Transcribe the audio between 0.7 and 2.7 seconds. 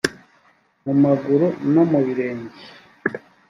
mu maguru no mu birenge